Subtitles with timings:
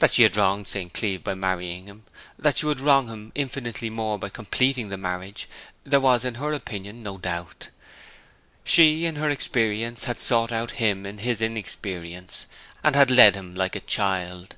[0.00, 0.92] That she had wronged St.
[0.92, 2.02] Cleeve by marrying him
[2.36, 5.46] that she would wrong him infinitely more by completing the marriage
[5.84, 7.68] there was, in her opinion, no doubt.
[8.64, 12.46] She in her experience had sought out him in his inexperience,
[12.82, 14.56] and had led him like a child.